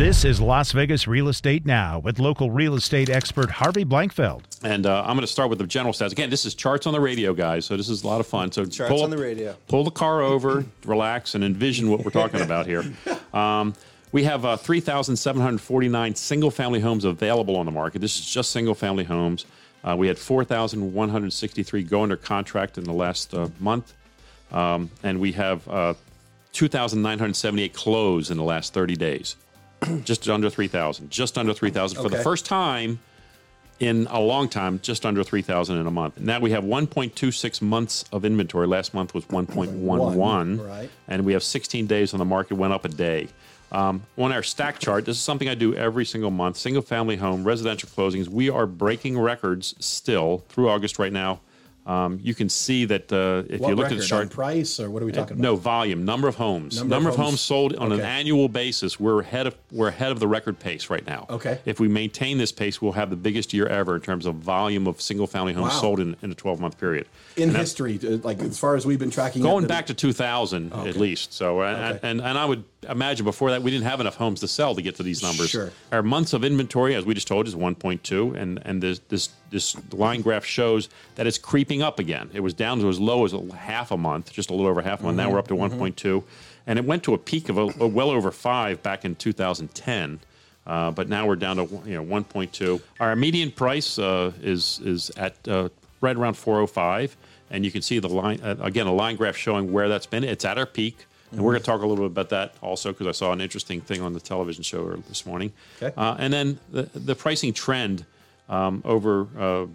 [0.00, 4.44] This is Las Vegas Real Estate Now with local real estate expert Harvey Blankfeld.
[4.64, 6.12] And uh, I'm going to start with the general stats.
[6.12, 7.66] Again, this is charts on the radio, guys.
[7.66, 8.50] So this is a lot of fun.
[8.50, 9.54] So Charts pull, on the radio.
[9.68, 12.82] Pull the car over, relax, and envision what we're talking about here.
[13.34, 13.74] Um,
[14.10, 18.00] we have uh, 3,749 single family homes available on the market.
[18.00, 19.44] This is just single family homes.
[19.84, 23.92] Uh, we had 4,163 go under contract in the last uh, month.
[24.50, 25.94] Um, and we have uh,
[26.54, 29.36] 2,978 close in the last 30 days.
[30.04, 31.10] just under 3,000.
[31.10, 33.00] Just under 3,000 for the first time
[33.78, 36.20] in a long time, just under 3,000 in a month.
[36.20, 38.66] Now we have 1.26 months of inventory.
[38.66, 40.68] Last month was 1.11.
[40.68, 40.90] Right.
[41.08, 43.28] And we have 16 days on the market, went up a day.
[43.72, 47.16] Um, on our stack chart, this is something I do every single month single family
[47.16, 48.28] home, residential closings.
[48.28, 51.40] We are breaking records still through August right now.
[51.90, 54.78] Um, you can see that uh, if What you look record at the chart, price
[54.78, 55.42] or what are we talking about?
[55.42, 57.28] no volume, number of homes, Number number, of homes.
[57.30, 59.00] homes, sold on an annual basis.
[59.00, 61.26] We're ahead of we're ahead of the record pace right now.
[61.28, 61.58] Okay.
[61.64, 64.86] If we maintain this pace, we'll have the biggest year ever in terms of volume
[64.86, 65.80] of single family homes Wow.
[65.80, 67.06] sold in, in a 12 month period.
[67.36, 70.72] in And history, uh, like as far as we've been tracking, going back to 2000
[70.72, 70.88] Okay.
[70.88, 71.32] at least.
[71.32, 74.48] So, and, and and I would imagine before that we didn't have enough homes to
[74.48, 75.50] sell to get to these numbers.
[75.50, 75.70] Sure.
[75.92, 79.76] Our months of inventory, as we just told, is 1.2, and and this this this
[79.92, 82.30] line graph shows that it's creeping up again.
[82.32, 84.82] It was down to as low as a half a month, just a little over
[84.82, 85.18] half a month.
[85.18, 85.28] Mm-hmm.
[85.28, 86.22] Now we're up to 1.2,
[86.66, 90.20] and it went to a peak of a, a well over five back in 2010.
[90.66, 92.80] Uh, but now we're down to you know 1.2.
[93.00, 95.68] Our median price uh, is is at uh,
[96.00, 97.16] right around 405,
[97.50, 100.22] and you can see the line uh, again a line graph showing where that's been.
[100.22, 102.92] It's at our peak, and we're going to talk a little bit about that also
[102.92, 105.52] because I saw an interesting thing on the television show this morning.
[105.80, 105.94] Okay.
[105.96, 108.04] Uh, and then the the pricing trend
[108.48, 109.26] um, over.
[109.38, 109.66] Uh,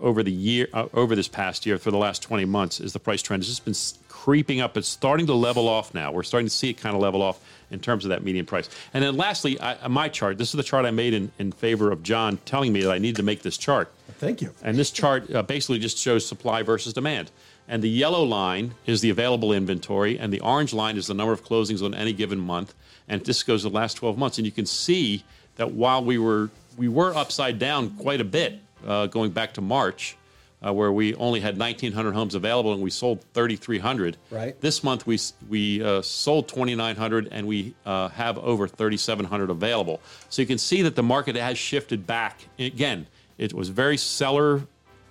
[0.00, 2.98] over the year, uh, over this past year, for the last 20 months, is the
[2.98, 3.74] price trend has just been
[4.08, 4.76] creeping up.
[4.76, 6.10] It's starting to level off now.
[6.10, 8.68] We're starting to see it kind of level off in terms of that median price.
[8.92, 10.38] And then lastly, I, uh, my chart.
[10.38, 12.98] This is the chart I made in, in favor of John telling me that I
[12.98, 13.92] need to make this chart.
[14.18, 14.52] Thank you.
[14.62, 17.30] And this chart uh, basically just shows supply versus demand.
[17.66, 21.32] And the yellow line is the available inventory, and the orange line is the number
[21.32, 22.74] of closings on any given month.
[23.08, 24.38] And this goes the last 12 months.
[24.38, 25.24] And you can see
[25.56, 29.60] that while we were we were upside down quite a bit uh, going back to
[29.60, 30.16] March,
[30.64, 34.16] uh, where we only had 1,900 homes available and we sold 3,300.
[34.30, 34.60] Right.
[34.60, 40.00] This month we we uh, sold 2,900 and we uh, have over 3,700 available.
[40.28, 42.46] So you can see that the market has shifted back.
[42.58, 44.62] Again, it was very seller,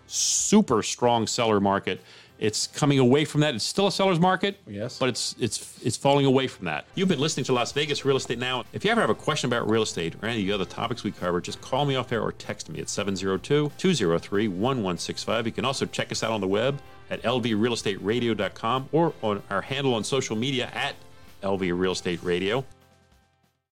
[0.07, 1.99] super strong seller market.
[2.39, 3.53] It's coming away from that.
[3.55, 4.97] It's still a seller's market, Yes.
[4.99, 6.83] but it's it's it's falling away from that.
[6.95, 8.65] You've been listening to Las Vegas Real Estate Now.
[8.73, 11.03] If you ever have a question about real estate or any of the other topics
[11.05, 15.45] we cover, just call me off air or text me at 702-203-1165.
[15.45, 19.93] You can also check us out on the web at lvrealestateradio.com or on our handle
[19.93, 20.95] on social media at
[21.43, 22.65] LV Real Estate Radio.